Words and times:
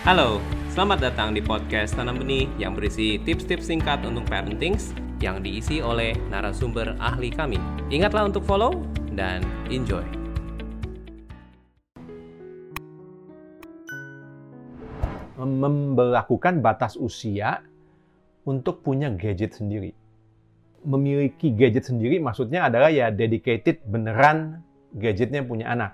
Halo, 0.00 0.40
selamat 0.72 1.12
datang 1.12 1.36
di 1.36 1.44
podcast 1.44 1.92
Tanam 1.92 2.24
Benih 2.24 2.48
yang 2.56 2.72
berisi 2.72 3.20
tips-tips 3.20 3.68
singkat 3.68 4.00
untuk 4.00 4.24
parenting 4.32 4.80
yang 5.20 5.44
diisi 5.44 5.84
oleh 5.84 6.16
narasumber 6.32 6.96
ahli 6.96 7.28
kami. 7.28 7.60
Ingatlah 7.92 8.32
untuk 8.32 8.40
follow 8.48 8.80
dan 9.12 9.44
enjoy. 9.68 10.00
Memperlakukan 15.36 16.64
batas 16.64 16.96
usia 16.96 17.60
untuk 18.48 18.80
punya 18.80 19.12
gadget 19.12 19.52
sendiri. 19.52 19.92
Memiliki 20.80 21.52
gadget 21.52 21.92
sendiri 21.92 22.16
maksudnya 22.24 22.72
adalah 22.72 22.88
ya 22.88 23.12
dedicated 23.12 23.84
beneran 23.84 24.64
gadgetnya 24.96 25.44
punya 25.44 25.68
anak, 25.76 25.92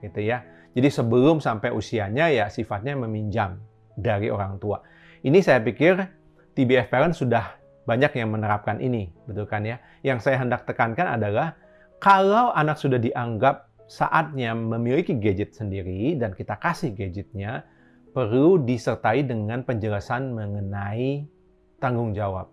gitu 0.00 0.24
ya 0.24 0.40
jadi 0.72 0.88
sebelum 0.88 1.44
sampai 1.44 1.72
usianya 1.72 2.32
ya 2.32 2.48
sifatnya 2.48 2.96
meminjam 2.96 3.60
dari 3.92 4.32
orang 4.32 4.56
tua. 4.56 4.80
Ini 5.20 5.38
saya 5.44 5.60
pikir 5.60 6.00
TBF 6.56 6.88
Parent 6.88 7.12
sudah 7.12 7.60
banyak 7.84 8.14
yang 8.16 8.32
menerapkan 8.32 8.78
ini, 8.78 9.10
betul 9.28 9.44
kan 9.44 9.66
ya? 9.66 9.82
Yang 10.00 10.28
saya 10.28 10.40
hendak 10.40 10.64
tekankan 10.64 11.18
adalah 11.18 11.54
kalau 12.00 12.50
anak 12.56 12.78
sudah 12.80 12.98
dianggap 12.98 13.70
saatnya 13.86 14.56
memiliki 14.56 15.12
gadget 15.20 15.52
sendiri 15.52 16.16
dan 16.16 16.32
kita 16.32 16.56
kasih 16.56 16.96
gadgetnya, 16.96 17.68
perlu 18.16 18.60
disertai 18.64 19.24
dengan 19.24 19.60
penjelasan 19.64 20.32
mengenai 20.32 21.28
tanggung 21.76 22.16
jawab. 22.16 22.48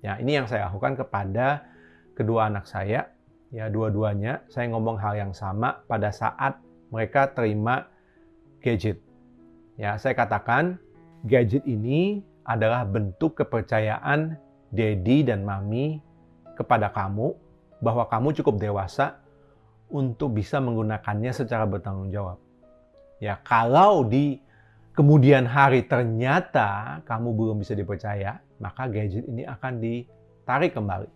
Ya, 0.00 0.16
ini 0.18 0.40
yang 0.40 0.48
saya 0.48 0.66
lakukan 0.72 0.96
kepada 0.96 1.68
kedua 2.16 2.48
anak 2.48 2.64
saya. 2.66 3.12
Ya, 3.50 3.66
dua-duanya 3.66 4.46
saya 4.46 4.70
ngomong 4.70 4.96
hal 5.02 5.18
yang 5.18 5.32
sama 5.34 5.82
pada 5.90 6.14
saat 6.14 6.58
mereka 6.90 7.30
terima 7.30 7.88
gadget. 8.60 9.00
Ya, 9.80 9.96
saya 9.96 10.12
katakan 10.12 10.76
gadget 11.24 11.64
ini 11.64 12.20
adalah 12.44 12.84
bentuk 12.84 13.38
kepercayaan 13.38 14.36
daddy 14.74 15.24
dan 15.26 15.46
mami 15.46 16.02
kepada 16.58 16.92
kamu 16.92 17.32
bahwa 17.80 18.04
kamu 18.06 18.36
cukup 18.42 18.60
dewasa 18.60 19.16
untuk 19.90 20.36
bisa 20.36 20.62
menggunakannya 20.62 21.32
secara 21.34 21.64
bertanggung 21.66 22.12
jawab. 22.12 22.38
Ya, 23.18 23.40
kalau 23.40 24.04
di 24.04 24.38
kemudian 24.94 25.48
hari 25.48 25.84
ternyata 25.84 27.00
kamu 27.08 27.32
belum 27.32 27.56
bisa 27.64 27.72
dipercaya, 27.72 28.38
maka 28.60 28.86
gadget 28.86 29.24
ini 29.26 29.48
akan 29.48 29.80
ditarik 29.80 30.76
kembali. 30.76 31.10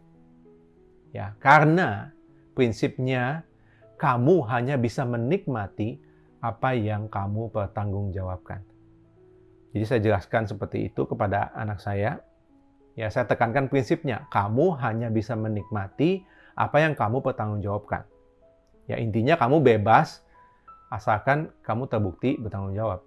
Ya, 1.15 1.37
karena 1.39 2.11
prinsipnya 2.59 3.47
kamu 3.97 4.45
hanya 4.51 4.75
bisa 4.75 5.07
menikmati 5.07 6.03
apa 6.45 6.77
yang 6.77 7.09
kamu 7.09 7.49
pertanggungjawabkan. 7.49 8.61
Jadi 9.75 9.85
saya 9.89 10.01
jelaskan 10.05 10.47
seperti 10.47 10.93
itu 10.93 11.03
kepada 11.09 11.51
anak 11.57 11.83
saya. 11.83 12.23
Ya, 12.95 13.11
saya 13.11 13.27
tekankan 13.27 13.67
prinsipnya, 13.67 14.31
kamu 14.31 14.79
hanya 14.79 15.11
bisa 15.11 15.35
menikmati 15.35 16.23
apa 16.55 16.79
yang 16.79 16.95
kamu 16.95 17.27
pertanggungjawabkan. 17.27 18.07
Ya, 18.87 19.03
intinya 19.03 19.35
kamu 19.35 19.67
bebas 19.67 20.23
asalkan 20.95 21.51
kamu 21.67 21.91
terbukti 21.91 22.39
bertanggung 22.39 22.79
jawab. 22.79 23.03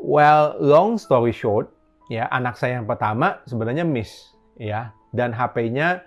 Well, 0.00 0.56
long 0.64 0.96
story 0.96 1.36
short, 1.36 1.68
ya 2.08 2.24
anak 2.32 2.56
saya 2.56 2.80
yang 2.80 2.88
pertama 2.88 3.44
sebenarnya 3.44 3.84
miss, 3.84 4.32
ya, 4.56 4.96
dan 5.12 5.36
HP-nya 5.36 6.00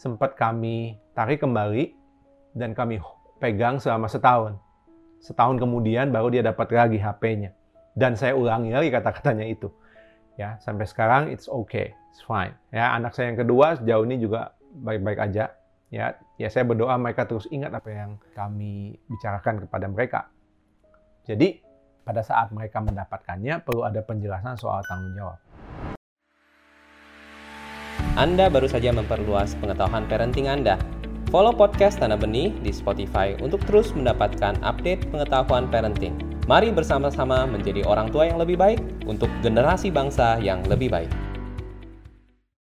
sempat 0.00 0.32
kami 0.32 0.96
tarik 1.12 1.44
kembali 1.44 1.99
dan 2.54 2.74
kami 2.74 2.98
pegang 3.38 3.78
selama 3.78 4.06
setahun. 4.10 4.58
Setahun 5.20 5.60
kemudian 5.60 6.10
baru 6.10 6.32
dia 6.32 6.42
dapat 6.44 6.72
lagi 6.72 6.98
HP-nya. 7.00 7.52
Dan 7.92 8.14
saya 8.16 8.38
ulangi 8.38 8.72
lagi 8.72 8.88
kata-katanya 8.88 9.44
itu. 9.44 9.68
Ya, 10.38 10.56
sampai 10.64 10.88
sekarang 10.88 11.28
it's 11.28 11.50
okay, 11.50 11.92
it's 12.08 12.24
fine. 12.24 12.56
Ya, 12.72 12.96
anak 12.96 13.12
saya 13.12 13.34
yang 13.34 13.44
kedua 13.44 13.76
sejauh 13.76 14.08
ini 14.08 14.16
juga 14.16 14.56
baik-baik 14.72 15.20
aja. 15.20 15.52
Ya, 15.90 16.14
ya 16.38 16.48
saya 16.48 16.64
berdoa 16.64 16.94
mereka 16.96 17.26
terus 17.26 17.50
ingat 17.50 17.74
apa 17.74 17.90
yang 17.90 18.10
kami 18.32 18.94
bicarakan 19.10 19.66
kepada 19.66 19.86
mereka. 19.90 20.20
Jadi, 21.26 21.60
pada 22.06 22.24
saat 22.24 22.54
mereka 22.54 22.80
mendapatkannya 22.80 23.60
perlu 23.60 23.84
ada 23.84 24.00
penjelasan 24.00 24.56
soal 24.56 24.80
tanggung 24.86 25.12
jawab. 25.18 25.38
Anda 28.16 28.48
baru 28.48 28.66
saja 28.66 28.90
memperluas 28.90 29.54
pengetahuan 29.60 30.08
parenting 30.08 30.48
Anda. 30.48 30.99
Follow 31.30 31.54
podcast 31.54 32.02
Tanah 32.02 32.18
Benih 32.18 32.50
di 32.58 32.74
Spotify 32.74 33.38
untuk 33.38 33.62
terus 33.62 33.94
mendapatkan 33.94 34.58
update 34.66 35.14
pengetahuan 35.14 35.70
parenting. 35.70 36.18
Mari 36.50 36.74
bersama-sama 36.74 37.46
menjadi 37.46 37.86
orang 37.86 38.10
tua 38.10 38.26
yang 38.26 38.42
lebih 38.42 38.58
baik 38.58 38.82
untuk 39.06 39.30
generasi 39.38 39.94
bangsa 39.94 40.42
yang 40.42 40.58
lebih 40.66 40.90
baik. 40.90 41.29